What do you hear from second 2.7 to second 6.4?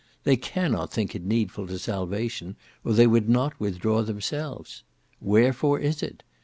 or they would not withdraw themselves. Wherefore is it?